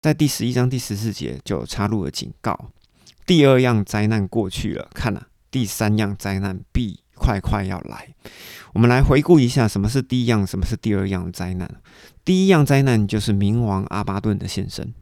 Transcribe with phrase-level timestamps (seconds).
[0.00, 2.70] 在第十一章第十四节就插入了警告：
[3.26, 8.14] 第二样灾难过去了，看啊，第三样灾难必快快要来。
[8.72, 11.68] 我们来回顾一下，什么是第一样，什么是第二样灾难？
[12.24, 14.94] 第一样灾难就是冥王阿巴顿的现身。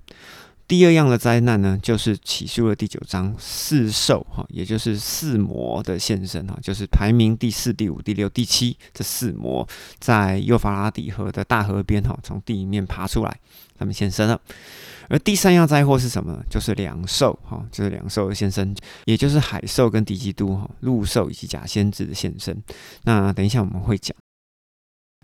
[0.68, 9.66] 第二样的灾难呢，就是起诉了第九章四兽哈，也就是四魔的现身哈，就是排名第四、第五、第六、第七这四魔，
[10.00, 13.40] 在幼发拉底河的大河边哈，从地面爬出来，
[13.78, 14.40] 他们现身了。
[15.08, 16.42] 而第三样灾祸是什么呢？
[16.50, 18.74] 就是两兽哈，就是两兽的现身，
[19.04, 22.60] 也就是海兽跟敌基督哈，陆兽以及假先知的现身。
[23.04, 24.16] 那等一下我们会讲，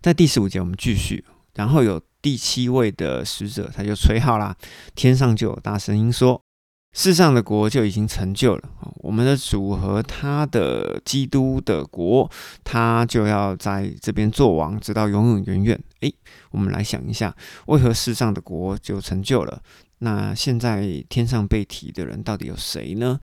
[0.00, 2.00] 在第十五节我们继续，然后有。
[2.22, 4.56] 第七位的使者，他就吹号啦，
[4.94, 6.40] 天上就有大声音说
[6.96, 12.30] ：“世上的国就已经成就了我们的主和他的基督的国，
[12.62, 16.14] 他就要在这边做王，直到永永远远。”诶，
[16.52, 17.34] 我们来想一下，
[17.66, 19.60] 为何世上的国就成就了？
[19.98, 23.18] 那现在天上被提的人到底有谁呢？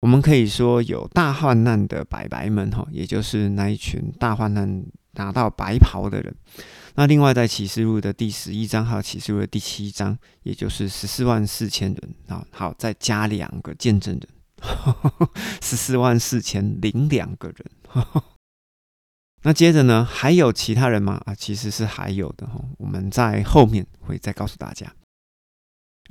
[0.00, 6.34] 我们可以说有大患难的白白们哈，也就是那一群大患难拿到白袍的人。
[6.94, 14.28] 那另外，在启示录的第十一章还有启示录的第七章，也就是十四万四千人啊，好，再加两个见证人，
[15.62, 17.70] 十四万四千零两个人。
[19.44, 21.20] 那接着呢，还有其他人吗？
[21.26, 24.94] 啊，其实是还有的哈，我们在后面会再告诉大家。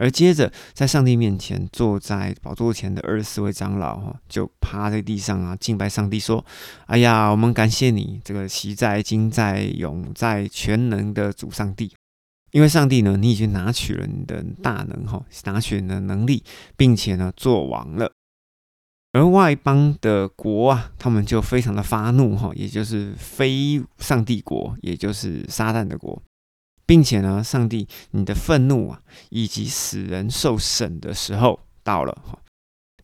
[0.02, 6.44] 而接着，在上帝面前坐在宝座前的二十四位长老哈，就趴在地上啊，敬拜上帝说
[6.88, 11.94] ：“哎呀，我们感谢你，这个习在、今在、永在、全能的主上帝，
[12.50, 16.44] 因为上帝呢，你已经拿取了你的大能哈，拿取你的能力，
[16.76, 18.12] 并且呢，做王了。
[19.12, 26.20] 而外邦的国啊，他们就非常的发怒哈，也就是非上帝国，也就是撒旦的国。”
[26.92, 32.42] 并且呢，上帝，你的愤怒啊，以及死人受审的时候到了，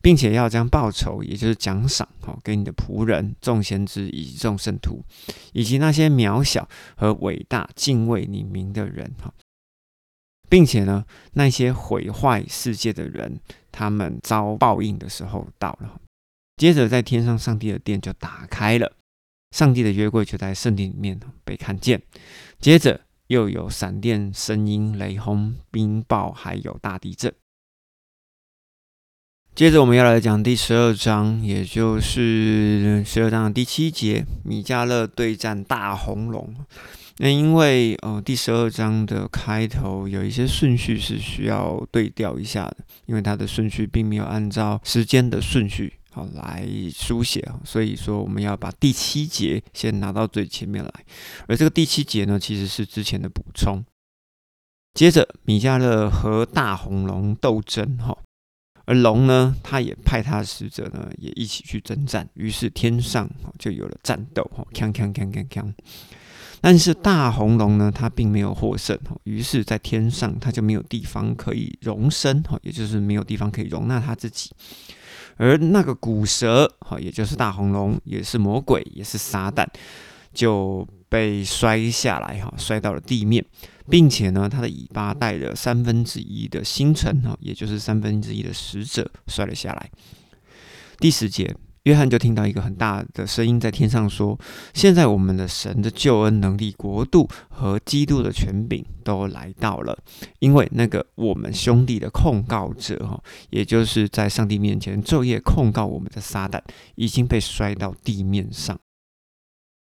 [0.02, 5.02] 并且要将报酬，也就是奖赏哈，给你的仆人众先知以及众圣徒，
[5.54, 6.68] 以及那些渺小
[6.98, 9.32] 和伟大敬畏你名的人哈，
[10.50, 13.40] 并且呢，那些毁坏世界的人，
[13.72, 15.98] 他们遭报应的时候到了。
[16.58, 18.92] 接着，在天上，上帝的殿就打开了，
[19.52, 22.02] 上帝的约柜就在圣殿里面被看见。
[22.60, 23.07] 接着。
[23.28, 27.32] 又有闪电、声音、雷轰、冰雹，还有大地震。
[29.54, 36.54] 接着我们要来讲第十二章，也就是十二章的第七节：米迦勒对战大红龙。
[37.18, 45.94] 那因为呃，第十二章的开头有一些顺序是需要对调一下的，因为它的顺序并没有按照时间的顺序。
[46.34, 50.92] 来书写啊，所以说我们要把第七节先拿到最前面来，
[51.46, 53.84] 而这个第七节呢，其实是之前的补充。
[54.94, 58.16] 接着，米迦勒和大红龙斗争，哈，
[58.84, 65.72] 而龙呢，他也派他的使者呢，也一起去征战，于是天上就有了战斗，哈，锵锵锵锵锵。
[66.60, 74.50] 但是大红龙呢，它并没有获胜，哈，于是在天上它就没有地方可以容身，哈，也就是没有地方可以容纳它自己。
[75.38, 79.66] 而那个古蛇，哈，也就是大红龙，也是魔鬼，也是撒旦，
[80.34, 83.44] 就被摔下来，哈，摔到了地面，
[83.88, 89.90] 并且呢，它的尾巴带着三分之一的星辰，哈，也就是三分之一的使者摔了下来。
[90.98, 91.56] 第十节。
[91.84, 94.38] 约翰就听到一个很大的声音在天上说
[94.74, 99.98] ：“现在我们的神的救恩能力、国度和基督的权柄都来到了，
[100.40, 106.60] 因为那个我们兄弟的控告者，哈，也就是在上帝面前昼夜控告我们的撒旦，
[106.96, 108.78] 已经被摔到地面上。”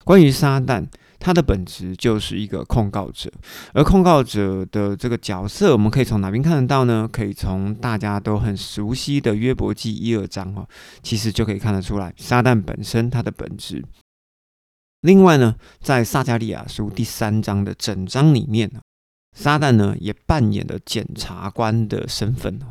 [0.04, 0.86] 关于撒旦。
[1.26, 3.32] 他的本质就是一个控告者，
[3.74, 7.10] 而控告者的这个角色，我们可以从哪边看得到呢？
[7.12, 10.64] 可以从大家都很熟悉的约伯记一二章哈，
[11.02, 13.84] 其实就可以看得出来，撒旦本身它的本质。
[15.02, 18.80] 另外呢，在撒加利亚书第三章的整章里面呢。
[19.36, 22.66] 撒旦呢，也扮演了检察官的身份哦。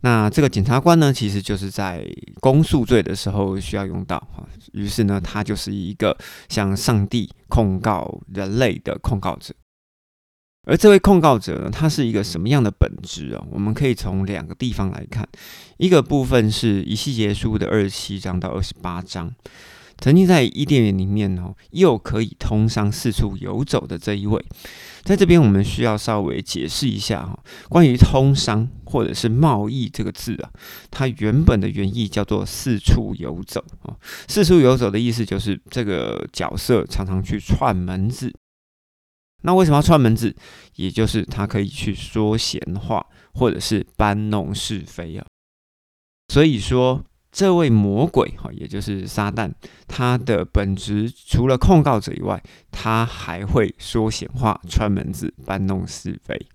[0.00, 2.06] 那这个检察官呢，其实就是在
[2.40, 4.46] 公诉罪的时候需要用到哈。
[4.72, 6.16] 于是呢，他就是一个
[6.48, 9.52] 向上帝控告人类的控告者。
[10.66, 13.44] 而这位控告者呢，他是一个什么样的本质啊？
[13.50, 15.28] 我们可以从两个地方来看。
[15.78, 19.34] 一个部分是以西结书的二十七章到二十八章。
[19.98, 24.44] 曾经在伊甸园里面哦，又可以通商四处游走的这一位，
[25.02, 27.38] 在这边我们需要稍微解释一下哈，
[27.68, 30.50] 关于通商或者是贸易这个字啊，
[30.90, 33.96] 它原本的原意叫做四处游走啊，
[34.28, 38.32] 四处游走的意思就是这个角色常常去串门子。
[39.46, 40.34] 那为什么要串门子？
[40.76, 45.26] 也就是他可以去说闲话，或者是搬弄是非啊。
[46.32, 49.50] 所以说，这位魔鬼哈，也就是撒旦，
[49.88, 52.40] 他的本质除了控告者以外，
[52.70, 56.46] 他还会说闲话、串门子、搬弄是非。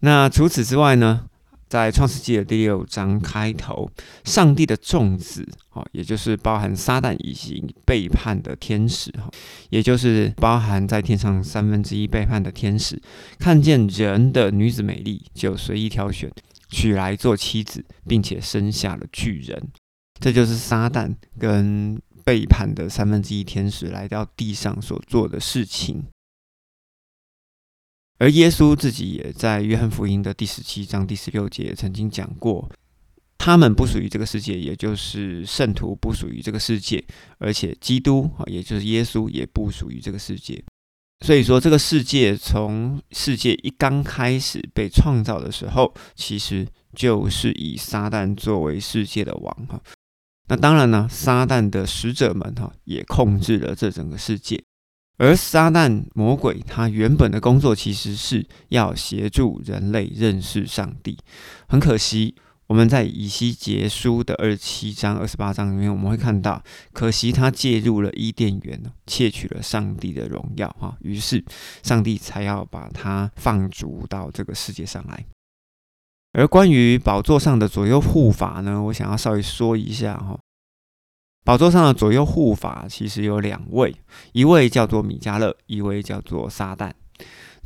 [0.00, 1.26] 那除此之外呢？
[1.68, 3.90] 在创世纪的第六章开头，
[4.24, 9.30] 上帝的众子，哈，也就是包含撒旦以及背叛的天使，哈，
[9.68, 12.98] 也就是包含在天上三分之一背叛的天使，
[13.38, 16.32] 看见人的女子美丽，就随意挑选，
[16.68, 19.70] 娶来做妻子，并且生下了巨人。
[20.20, 26.04] 这就是撒旦跟背叛的三分之一天使来到地上所做的事情。
[28.18, 32.68] 而耶稣自己也在约翰福音的第十七章第十六节曾经讲过，
[33.38, 37.04] 他们不属于这个世界，也就是圣徒不属于这个世界，
[37.38, 40.62] 而且基督，也就是耶稣也不属于这个世界。
[41.20, 49.80] 所以说，这个世界从世界一刚开始被创造的时候，其实就是以撒旦作为世界的王哈。
[50.48, 54.62] 那当然呢，撒旦的使者们哈也控制了这整个世界。
[55.18, 61.18] 而撒旦魔鬼他原本的工作其实是要协助人类认识上帝。
[61.68, 62.36] 很可惜，
[62.68, 66.62] 我们在以西结书的二十七章、二十八章里面，我们会看到，
[66.92, 71.42] 可惜他介入了伊甸园，窃取了上帝的荣耀，哈，于是
[71.82, 75.24] 上帝才要把他放逐到这个世界上来。
[76.34, 80.38] 而关于宝座上的左右护法呢，我想要稍微说一下，哈。
[81.46, 83.96] 宝座上的左右护法其实有两位，
[84.32, 86.92] 一位叫做米迦勒，一位叫做撒旦。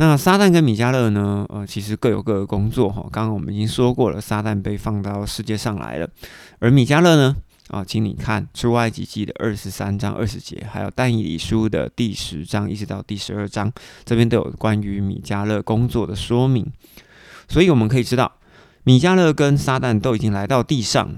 [0.04, 1.46] 那撒旦跟米迦勒呢？
[1.48, 3.08] 呃，其实各有各的工作哈。
[3.12, 6.10] 刚刚我们已经说过了，撒旦被放到世界上来了，
[6.58, 7.36] 而米迦勒呢？
[7.68, 13.72] 啊，请你看出埃及记的二十三章二十节，还有但以理书的第十章一直到第十二章，
[14.04, 16.66] 这边都有关于米迦勒工作的说明。
[17.48, 18.40] 所以我们可以知道，
[18.82, 21.14] 米迦勒跟撒旦都已经来到地上，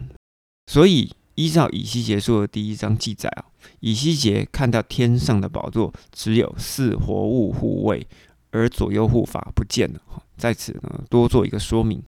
[0.66, 1.10] 所以。
[1.36, 3.42] 依照以西结书的第一章记载啊，
[3.80, 8.06] 以西结看到天上的宝座只有四活物护卫，
[8.54, 10.00] 而左右护法不见了。
[10.38, 12.02] 在此呢，多做一个说明。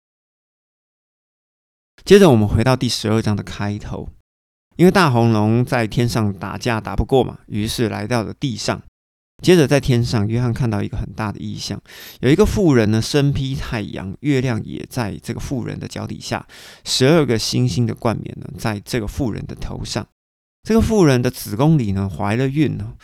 [2.05, 4.09] 接着我们回到第十二章的开头，
[4.77, 8.83] 因为大红龙在天上打架打不过嘛，于是来到了地上。
[9.43, 11.81] 接着在天上，约翰看到一个很大的异象，
[12.21, 16.47] 有一个妇人呢，身披太阳，月亮也在这个妇人的脚底下，
[16.85, 20.07] 十二个星星的冠冕呢，在这个妇人的头上。
[20.63, 22.95] 这个妇人的子宫里呢，怀了孕呢，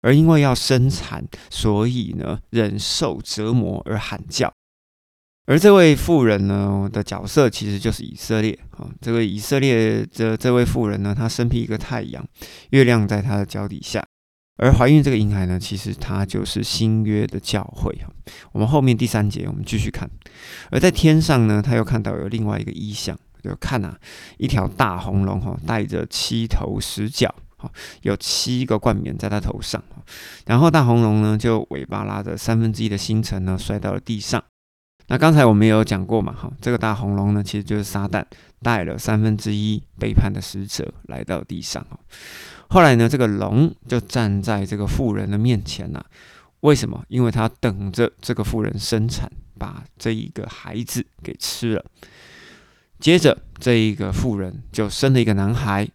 [0.00, 4.52] 而因为要生产，所以呢，忍受折磨而喊叫。
[5.46, 12.22] 而这位妇人呢的角色其实就是以色列啊，这个以色列的这位妇人呢，她身披一个太阳，
[12.70, 14.04] 月亮在她的脚底下。
[14.58, 18.12] 而怀孕这个婴孩呢，其实它就是新约的教会哈。
[18.52, 20.10] 我们后面第三节我们继续看。
[20.70, 23.96] 而在天上呢，他又看到有另外一个异象，就看啊，
[24.36, 27.70] 一条大红龙哈，带着七头十角哈，
[28.02, 29.82] 有七个冠冕在它头上
[30.46, 34.42] 然后大红龙呢，就尾巴拉着三分之一的星辰呢，摔到了地上。
[35.08, 38.24] 那刚才我们也有讲过嘛哈，这个大红龙呢，其实就是撒旦
[38.62, 41.86] 带了三分之一背叛的使者来到地上。
[42.68, 46.04] 后来呢，这个龙就站在这个妇人的面前了。
[46.60, 47.02] 为什么？
[47.08, 51.84] 因为他等着这个妇人生产，把这一个孩子给吃了。
[52.98, 55.88] 接着，这一个妇人就生了一个男孩，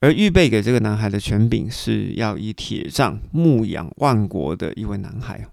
[0.00, 5.46] 而预备给这个男孩的权柄是要以铁杖牧养万国的一位男孩。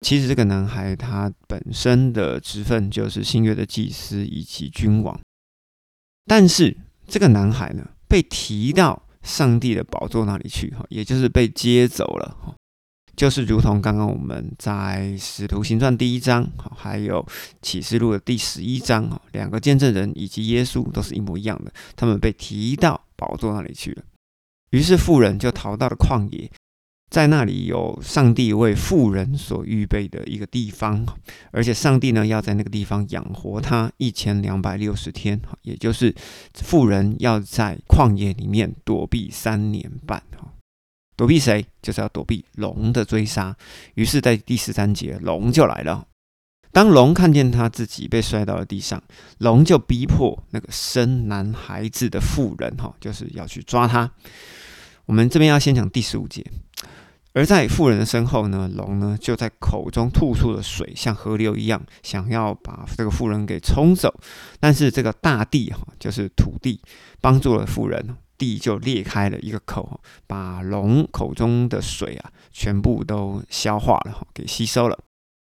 [0.00, 5.18] 其实，这个男孩他本身的职分就是新约的祭司以及君王。
[6.26, 9.02] 但是，这个男孩呢，被提到。
[9.24, 12.54] 上帝的宝座那里去哈，也就是被接走了哈，
[13.16, 17.26] 就是如同刚刚我们在使徒行传第一章哈，还有
[17.62, 24.02] 启示录的第十一章哈，两个见证人以及耶稣都是一模一样的，他们被提到宝座那里去了，
[24.70, 26.50] 于是富人就逃到了旷野。
[27.10, 31.06] 在那里有上帝为富人所预备的一个地方，
[31.52, 36.12] 而且上帝呢要在那个地方养活他一千两百六十天，也就是
[36.54, 40.54] 富人要在旷野里面躲避三年半，哈，
[41.16, 41.64] 躲避谁？
[41.80, 43.56] 就是要躲避龙的追杀。
[43.94, 46.04] 于是，在第十三节，龙就来了。
[46.74, 49.00] 当龙看见他自己被摔到了地上，
[49.38, 54.10] 龙就逼迫那个生男孩子的妇人，哈，就是要去抓他。
[55.06, 56.44] 我们这边要先讲第十五节。
[57.32, 64.12] 而在妇人的身后呢，龙呢就在口中吐出了水，像河流一样，想要把这个妇人给冲走。
[64.58, 66.80] 但是这个大地哈，就是土地，
[67.20, 68.16] 帮助了妇人。
[68.36, 74.98] 地就裂开了一个口，把龙口中的水啊全部都消化了，给吸收了。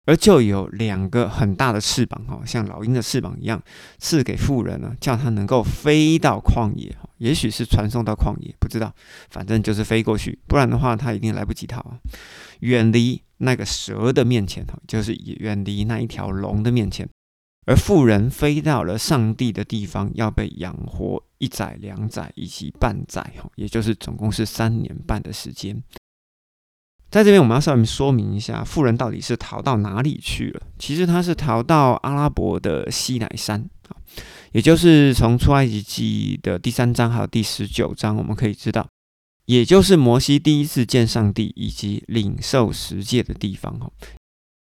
[0.05, 3.61] 而就有两个很大的翅膀哈，像老鹰的翅膀一样，
[3.99, 8.93] 赐给富人呢，叫他能够飞到旷野，也许是传送到旷野，不知道，
[9.29, 11.85] 反正就是飞过去，不然的话他一定来不及逃，
[12.61, 17.07] 远离那个蛇的面前哈，就是远离那一条龙的面前。
[17.67, 25.81] 而富人飞到了上帝的地方，要被养活一载、两载以及半载哈，也就是总共是三年半的时间。
[27.11, 30.61] 在这边，我们要稍微说明一下，富人到底是逃到哪里去了？
[30.79, 33.99] 其实他是逃到阿拉伯的西乃山啊，
[34.53, 38.87] 也就是从出埃及记的第三章还有第十九章，我们可以知道，
[39.45, 43.91] 也就是摩西第一次见上帝以及领受十诫的地方哈。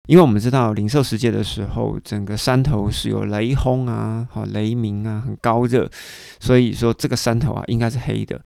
[0.09, 5.90] 因为我们知道领受十诫的时候，整个山头是有雷轰啊、好雷鸣啊，很高热，
[6.40, 8.40] 所以说这个山头啊应该是黑的。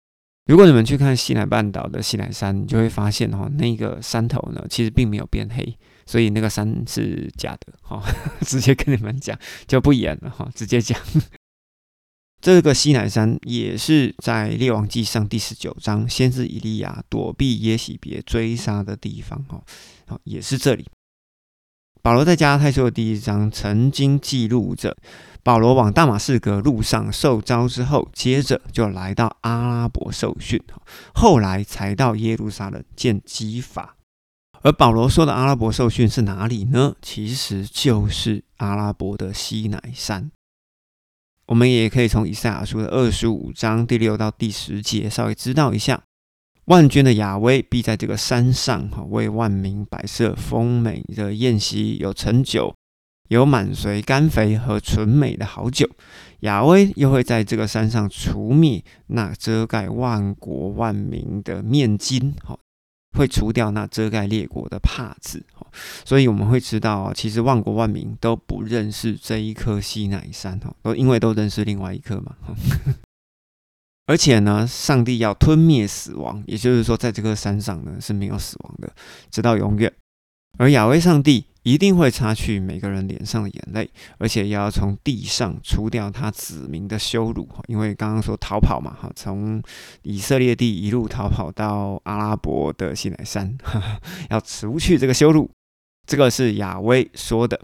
[0.49, 5.77] 如果你们去看西南半岛的西南山，你就会发现哈，那个山头呢，其实并没有变黑，
[6.07, 8.01] 所以那个山是假的哈。
[8.41, 9.37] 直接跟你们讲
[9.67, 10.99] 就不演了哈，直接讲。
[12.41, 19.61] 这个西南山也是在列王纪上第十九章，先是以利亚躲避耶喜别追杀的地方哈，
[20.07, 20.87] 好，也是这里。
[22.01, 24.95] 保罗在加拉太书的第一章曾经记录着。
[25.41, 30.61] 保罗往大马士革路上受招之后，接着就来到阿拉伯受训，
[31.13, 33.95] 后来才到耶路撒冷见基法。
[34.61, 36.95] 而保罗说的阿拉伯受训是哪里呢？
[37.01, 40.29] 其实就是阿拉伯的西乃山。
[41.47, 46.03] 我们也可以从以赛亚书的二十五章第六到第十节稍微知道一下，
[46.69, 52.73] 万军的亚威必在这个山上，哈，为万民摆设丰美的宴席，有陈酒。
[53.29, 55.87] 有满髓甘肥和纯美的好酒，
[56.39, 62.57] 亚威又会在这个山上除灭那遮盖万国万民的面巾，哈，
[63.15, 65.45] 会除掉那遮盖列国的帕子，
[66.03, 72.35] 所以我们会知道，其实万国万民都不认识这一颗西乃山，哈，都因为都认识另外一颗嘛，
[74.09, 78.91] 而且呢，上帝要吞灭死亡，也就是说，在这颗山上呢是没有死亡的，
[79.29, 79.93] 直到永远，
[80.57, 81.45] 而亚威上帝。
[81.63, 83.87] 一定会擦去每个人脸上的眼泪，
[84.17, 87.47] 而且要从地上除掉他子民的羞辱。
[87.67, 89.61] 因为刚刚说逃跑嘛，哈，从
[90.01, 93.55] 以色列地一路逃跑到阿拉伯的西乃山，
[94.31, 95.51] 要除去这个羞辱。
[96.07, 97.59] 这个是亚威说的。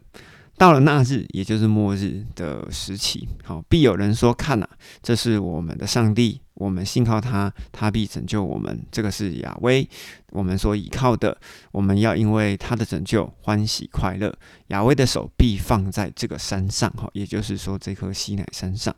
[0.58, 4.66] 到了那日，也就是末日的时期，好，必有人说：“看呐，
[5.02, 9.88] 这是我们的上帝，我们信靠他，他必拯救我们。”这个是亚威，
[10.32, 11.38] 我们所倚靠的，
[11.74, 14.34] 我们要因为他的拯救欢喜快乐。
[14.68, 18.96] 亚威的手臂放在这个山上，哈，也就是说这颗西乃山上。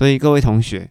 [0.00, 0.90] 所以各位同学，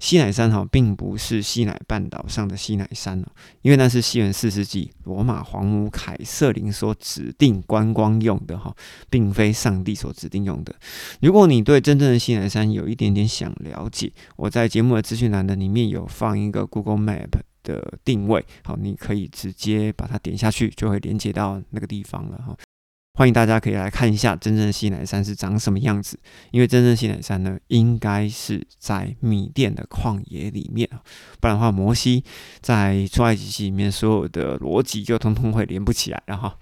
[0.00, 3.26] 西乃山哈，并不是西乃半岛上的西乃山哦，
[3.62, 8.70] 因为那是西元四世纪罗马皇母凯瑟琳所指定观光用的哈，
[9.08, 10.74] 并非上帝所指定用的。
[11.22, 17.30] 如果你对真正的西乃山有一点点想了解，我在节目的资讯栏的里面有放一个 Google Map
[17.62, 22.54] 的定位，好，你可以直接把它点下去，就会连接到那个地方了哈。
[23.20, 26.18] 欢迎大家可以来看一下真正的西乃山是长什么样子，
[26.52, 30.88] 因为真正西乃山呢，应该是在米甸的旷野里面
[31.38, 32.24] 不然的话，摩西
[32.62, 36.22] 在出埃及记里面所有的逻辑就通通会连不起来。
[36.28, 36.56] 了哈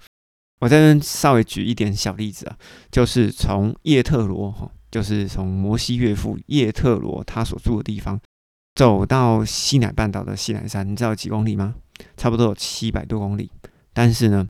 [0.59, 2.57] 我这边稍微举一点小例子啊，
[2.91, 8.19] 就是从叶特罗哈，就是从摩西岳父叶特罗他所住的地方
[8.75, 11.75] 走到西乃半岛的西乃山，你知道几公里吗？
[12.17, 13.49] 差不多有七百多公里，
[13.93, 14.45] 但是呢。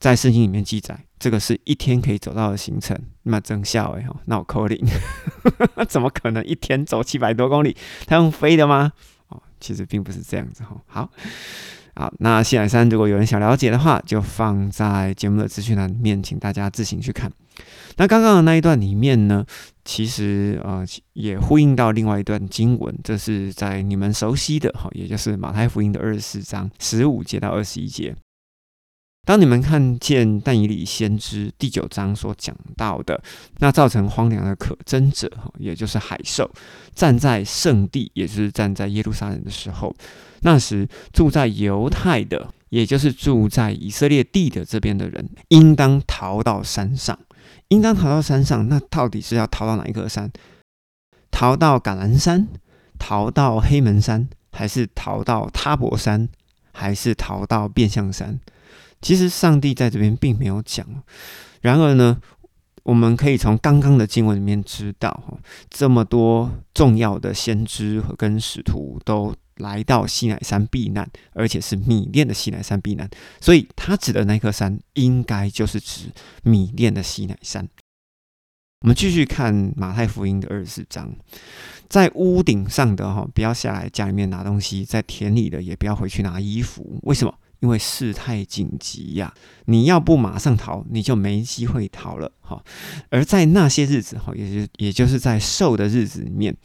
[0.00, 4.78] 在圣经里面记载，这个是一天可以走到的行程，那真笑哎哈，那我扣零，
[5.88, 7.74] 怎么可能一天走七百多公里？
[8.06, 8.92] 他用飞的吗？
[9.28, 10.76] 哦，其实并不是这样子哈。
[10.86, 11.10] 好，
[11.94, 17.32] 好，那西海山如果有人想了解的话，就放在节目的资讯栏里面，请大家自行去看。
[17.96, 19.46] 那刚刚的那一段里面呢，
[19.82, 28.14] 其实呃也呼应到另外一段经文，这是在你们熟悉的哈，也就是马太福音的二十四章十五节到二十一节。
[29.24, 33.22] 当你们看见但以理先知第九章所讲到的
[33.58, 36.50] 那造成荒凉的可憎者，也就是海兽，
[36.94, 39.94] 站在圣地，也就是站在耶路撒冷的时候，
[40.42, 47.18] 那时住在犹太的，也就是住在以色列地的这边的人，应当逃到山上，
[47.68, 48.68] 应当逃到山上。
[48.68, 50.30] 那到底是要逃到哪一个山？
[51.30, 52.46] 逃到橄榄山，
[52.98, 56.28] 逃到黑门山，还是逃到塔伯山，
[56.72, 58.38] 还是逃到变相山？
[59.04, 60.86] 其实上帝在这边并没有讲，
[61.60, 62.18] 然而呢，
[62.84, 73.06] 我们可以从刚刚的经文里面知道，哈，这么多重要的先知和跟使徒都来到西乃山避难，而且是米甸的西乃山避难，
[73.42, 76.06] 所以他指的那颗山应该就是指
[76.42, 77.68] 米甸的西乃山。
[78.80, 81.14] 我们继续看马太福音的二十四章，
[81.90, 86.98] 在屋顶上的哈，不要下来家里面拿东西；在田里的也不要回去拿衣服。
[87.02, 87.34] 为什么？
[87.60, 89.32] 因为事态紧急呀！
[89.66, 92.62] 你要不马上逃，你就没机会逃了哈。
[93.10, 96.56] 而在那些日子哈，也就也就是在瘦的日子里面，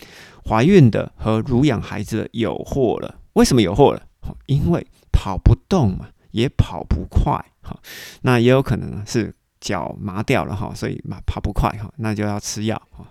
[0.46, 3.16] 怀孕的和乳养孩子的有祸了。
[3.34, 4.02] 为什么有祸了？
[4.46, 7.80] 因为跑不动嘛，也跑不快哈。
[8.22, 9.36] 那也有可能是。
[9.62, 13.06] 脚麻掉了哈，所以嘛跑不快哈，那就要吃药哈。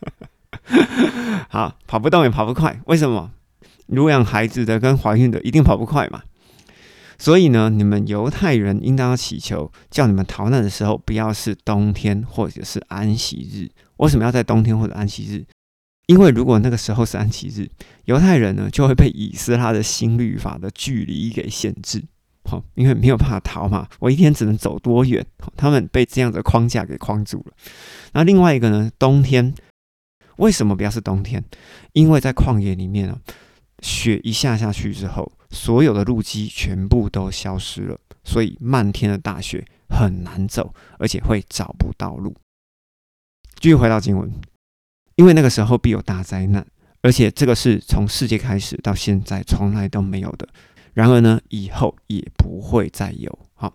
[1.50, 3.30] 好，跑不动也跑不快，为什么？
[3.84, 6.22] 乳养孩子的跟怀孕的一定跑不快嘛。
[7.20, 13.68] 所以呢，你们犹太人应当要祈求，叫你们逃难的时候不要是冬天或者是安息日。
[13.98, 15.44] 为什么要在冬天或者安息日？
[16.06, 17.68] 因为如果那个时候是安息日，
[18.06, 22.02] 犹太人呢就会被以斯拉的新律法的距离给限制。
[22.44, 25.24] 好，因为没有办法逃嘛，我一天只能走多远？
[25.58, 27.52] 他们被这样的框架给框住了。
[28.14, 28.90] 那另外一个呢？
[28.98, 29.54] 冬天
[30.36, 31.44] 为什么不要是冬天？
[31.92, 33.18] 因为在旷野里面啊，
[33.80, 42.34] 雪一下下去之后，所有的路基全部都消失了，所以漫天的大雪很难走，而且会找不到路。
[43.58, 44.32] 继续回到经文，
[45.16, 46.66] 因为那个时候必有大灾难，
[47.02, 50.48] 而且这个是从世界开始到现在从来都没有的。
[50.94, 53.38] 然而呢，以后也不会再有。
[53.54, 53.72] 好，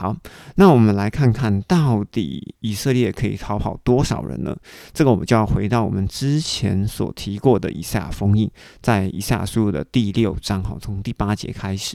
[0.00, 0.16] 好，
[0.54, 4.56] 那我们来看看到底以色列可以逃跑多少人呢？
[4.94, 11.94] 这个我们就要回到我们之前所提过的以赛亚封印，在以赛亚书的第六章，哈，从第八节开始，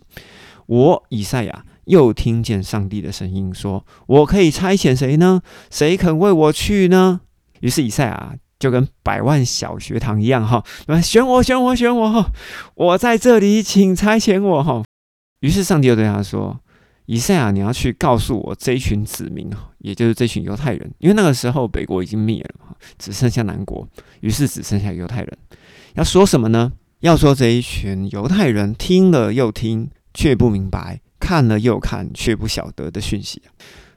[0.67, 5.41] 我以赛亚又听见上帝的声音说：“我可以差遣谁呢？
[5.71, 7.21] 谁肯为我去呢？”
[7.61, 8.35] 于是以赛亚。
[8.57, 10.63] 就跟百万小学堂一样哈，
[11.03, 12.31] 选我选我选我，
[12.75, 14.81] 我在这里，请差遣我哈。
[15.41, 16.57] 于是上帝又对他说
[17.05, 23.87] ：“以赛亚，你要去告诉我这一群子民哈，也就是这群犹太人，因为那个时候北国已经灭了嘛，只剩下南国，
[24.21, 25.37] 于是只剩下犹太人。
[25.93, 26.71] 要说什么呢？
[27.01, 33.41] 要说这一群犹太人听了又听却不明白，看了又看却不晓得的讯息。”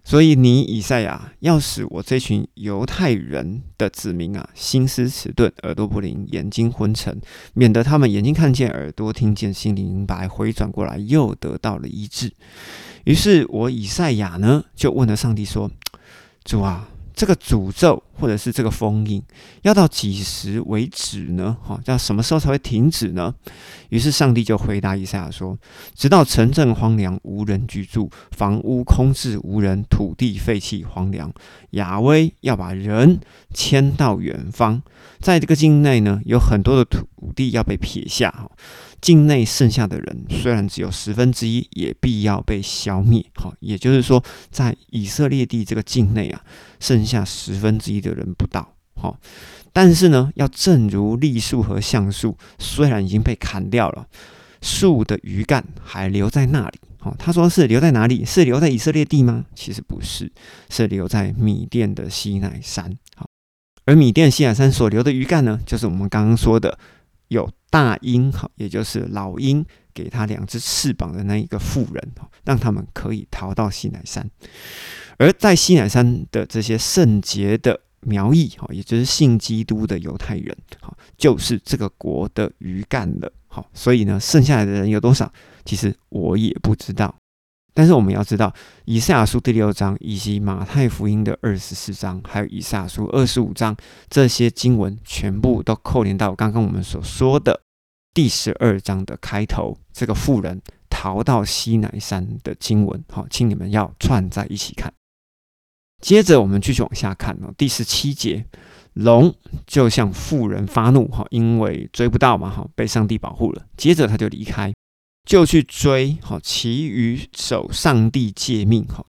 [0.04, 7.20] 所以你以赛亚要使我这群犹太人的子民啊，心思迟钝，耳朵不灵，眼睛昏沉，
[7.52, 12.32] 免得他们眼睛看见，耳朵听见，心里明白，回转过来又得到了医治。
[13.08, 15.70] 于是我以赛亚呢，就问了上帝说
[16.44, 16.86] ：“主啊。”
[17.18, 19.20] 这个诅咒或者是这个封印
[19.62, 21.57] 要到几时为止呢？
[21.61, 23.35] 哈，要什么时候才会停止呢？
[23.88, 25.59] 于是上帝就回答以赛亚说
[25.96, 31.33] ：“直到城镇荒凉，无人居住，房屋空置无人，土地废弃荒凉，
[31.70, 33.18] 亚威要把人
[33.52, 34.81] 迁到远方，
[35.18, 38.31] 在这个境内呢，有很多的土地要被撇下。
[38.31, 38.48] 哈。”
[39.00, 43.24] 境内剩下的人虽然只有十分之一，也必要被消灭。
[43.37, 46.42] 哈，也就是说，在以色列地这个境内啊，
[46.80, 48.74] 剩下十分之一的人不到。
[48.94, 49.18] 好，
[49.72, 54.06] 但是呢，要正如栗树和橡树，虽然已经被砍掉了，
[54.60, 56.78] 树的余干还留在那里。
[56.98, 58.24] 好，他说是留在哪里？
[58.24, 59.44] 是留在以色列地吗？
[59.54, 60.32] 其实不是，
[60.68, 62.96] 是留在米甸的西奈山。
[63.14, 63.28] 好，
[63.84, 66.78] 而米甸西奈山所留的余干呢，就是我们刚刚说的。
[67.28, 69.62] 有大鹰哈，也就是老鹰
[69.92, 72.12] 给他两只翅膀的那一个妇人，
[72.46, 74.26] 让他们可以逃到西乃山。
[75.18, 83.31] 而在西乃山的这些圣洁的苗裔哈，也就是信基督的犹太人哈，就是这个国的余干了。
[83.48, 85.31] 好，所以呢，剩下来的人有多少？
[85.64, 87.14] 其实我也不知道。
[87.74, 88.52] 但是我们要知道，
[88.87, 93.76] 以赛亚书第六章以及马太福音的二十四章，还有以赛亚书二十五章，
[94.09, 97.61] 这些经文全部都扣连到刚刚我们所说的
[98.12, 103.04] 第十二章的开头，这个妇人逃到西乃山的经文。
[103.12, 104.92] 好，请你们要串在一起看。
[106.02, 108.44] 接着我们继续往下看哦，第十七节，
[108.94, 109.34] 龙
[109.66, 113.66] 就向妇人发怒，哈，因为追不到嘛，哈，被上帝保护了。
[113.76, 114.72] 接着他就离开。
[115.24, 119.04] 就去追哈，其余守上帝诫命哈，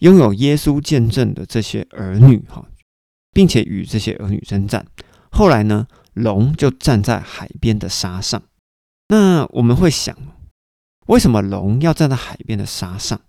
[0.00, 2.64] 拥有耶稣见证的这些儿女哈，
[3.32, 4.86] 并且与这些儿女征战。
[5.30, 8.42] 后来呢，龙就站在海边的沙上。
[9.08, 10.16] 那我们会想，
[11.08, 13.20] 为什么龙要站在海边的沙上？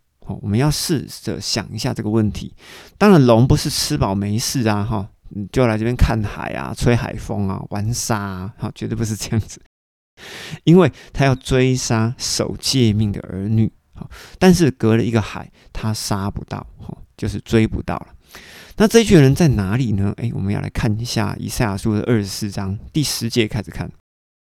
[0.41, 2.53] 我们要试着想一下这个问题。
[2.97, 5.09] 当然，龙不是吃饱没事啊，哈，
[5.51, 9.61] 就来这边看海啊，吹海风啊，玩沙啊，哈，绝对不是这样子。
[10.63, 16.65] 因为他要追杀守诫命的儿女，哈但是隔了一个海，他杀不到，
[17.15, 18.07] 就是追不到了。
[18.75, 20.13] 那这群人在哪里呢？
[20.17, 23.91] 诶，我们要来看一下以赛亚书的二十四章第十节开始看，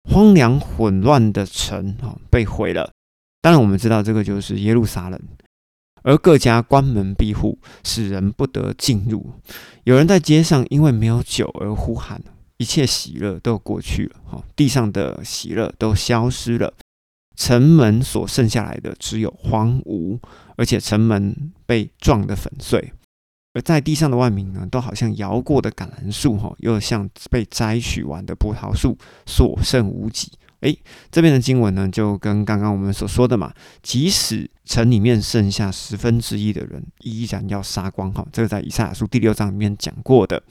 [0.10, 2.92] 荒凉混乱的城哦被毁了。
[3.42, 5.20] 当然，我们知道这个就是耶路撒冷，
[6.04, 9.32] 而各家关门闭户，使人不得进入。
[9.86, 12.22] 有人在街上因为没有酒而呼喊，
[12.58, 16.74] 一切喜乐都过去了，哈，地上的喜乐都消失了。
[17.36, 20.20] 城门所剩下来的只有荒芜，
[20.56, 22.94] 而且城门被撞得粉碎。
[23.56, 30.32] 而在地上的万民呢，都好像摇过的橄榄树，哈，又像被摘取完的葡萄树，所剩无几。
[30.64, 30.80] 诶，
[31.12, 40.42] 这边的经文呢，就跟刚刚我们所说的嘛，即使城里面剩下十分之一的人，依然要杀光，哈，这个在以赛亚书第六章里面讲过的。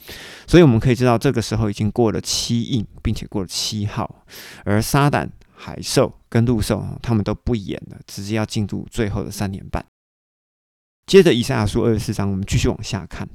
[0.46, 4.24] 所以我们可以知道，这个时候已经过了七印，并且过了七号，
[4.64, 5.28] 而撒旦。
[5.54, 9.84] 海兽跟陆兽他们都不演了，直接要进入最后的三年半。
[11.06, 13.28] 接着以赛亚书二十四章，我们继续往下看。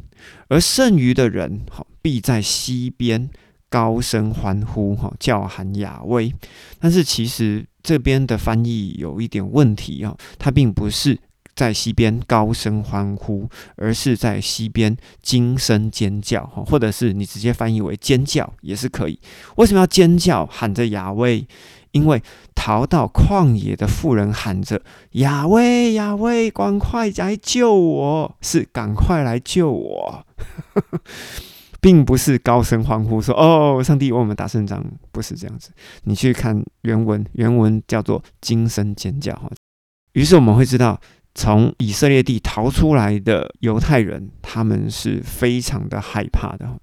[0.50, 3.30] 而剩余的人，好必在西边
[3.70, 6.34] 高声欢呼，哈叫喊亚威。
[6.80, 11.20] 但是其实这边的翻译有一点问题啊，它并不是
[11.56, 19.20] 在西边高声欢呼，而是在西边惊声尖叫，哈，或者是你直接翻译为尖叫也是可以。
[19.56, 21.48] 为什么要尖叫喊着亚威？
[21.92, 22.22] 因为
[22.54, 24.80] 逃到旷野的妇人喊着
[25.14, 30.26] ：“亚威，亚威，赶快来救我！”是赶快来救我，
[31.88, 35.72] 并不是高声欢呼说：“哦，上帝为我们打胜仗！”不是这样子。
[36.04, 39.50] 你去看原文，原文叫做“惊声尖叫”哈。
[40.12, 41.00] 于是我们会知道，
[41.34, 46.78] 从以色列地逃出来的犹太人，他们是非常的害怕的。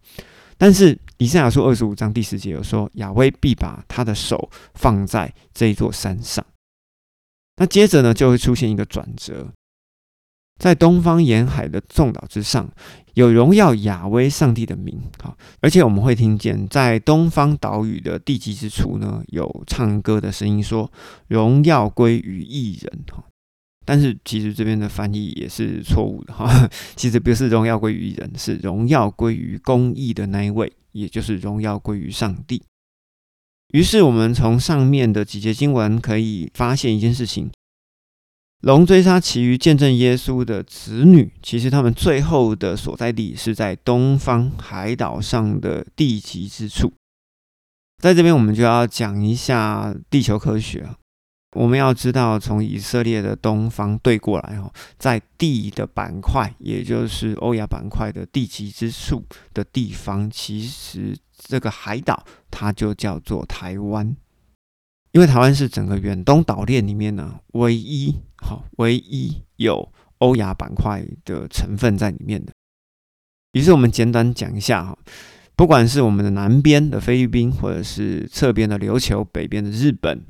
[0.57, 6.43] 但是以赛亚书二十五章第十节有说，亚威必把他的手放在这一座山上。
[7.57, 9.53] 那接着呢，就会出现一个转折，
[10.59, 12.73] 在东方沿海的众岛之上，
[13.15, 15.01] 有荣耀亚威上帝的名。
[15.23, 20.91] 好，而且我们会听见在东方岛屿的地极之处呢，有唱歌的声音说
[21.29, 23.25] ：“荣耀归于一人。”哈。
[23.87, 26.49] 但是其实这边的翻译也是错误的哈，
[26.97, 32.63] 其实不是荣耀归于一人，是荣耀归于公义的那一位，也就是荣耀归于上帝。
[33.75, 37.51] 于是我们从上面的几节经文可以发现一件事情：
[38.65, 46.91] 龙追杀其余见证耶稣的子女，其实他们最后的所在地是在东方海岛上的地极之处。
[48.03, 50.89] 在这边我们就要讲一下地球科学。
[51.57, 59.23] 我们要知道，从以色列的东方对过来哦，在地的板块，也就是欧亚板块的地极之处
[59.53, 64.17] 的地方，其实这个海岛它就叫做台湾，
[65.13, 72.53] 因为台湾是整个远东岛链里面呢唯一好唯一有欧亚板块的成分在里面的。
[73.53, 74.99] 于是我们简短讲一下哈，
[75.57, 80.25] 不管是我们的南边的菲律宾，或者是侧边的琉球，北边的日本。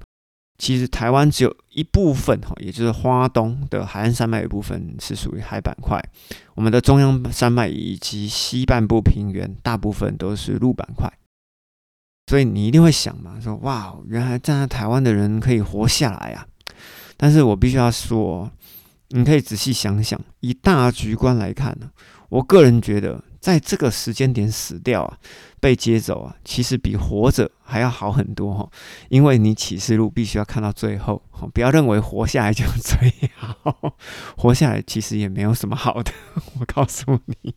[0.56, 6.00] 其实台湾只有一部分哈，也就是花东的海岸山脉一部分是属于海板块，
[6.54, 11.12] 我们的中央山脉以及西半部平原大部分都是陆板块。
[12.30, 16.46] 所以你一定会想嘛，说哇，原来站在台湾的人可以活下来啊！
[17.16, 18.50] 但是我必须要说，
[19.08, 21.90] 你可以仔细想想，以大局观来看呢，
[22.28, 23.22] 我个人觉得。
[23.44, 25.18] 在这个时间点死掉啊，
[25.60, 28.66] 被接走啊，其实比活着还要好很多哈。
[29.10, 31.22] 因为你启示录必须要看到最后，
[31.52, 33.98] 不要认为活下来就最好，
[34.38, 36.10] 活下来其实也没有什么好的。
[36.58, 37.54] 我告诉你，